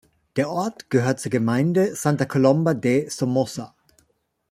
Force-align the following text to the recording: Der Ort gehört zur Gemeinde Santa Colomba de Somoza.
Der 0.35 0.49
Ort 0.49 0.89
gehört 0.89 1.19
zur 1.19 1.29
Gemeinde 1.29 1.95
Santa 1.95 2.25
Colomba 2.25 2.73
de 2.73 3.07
Somoza. 3.07 3.75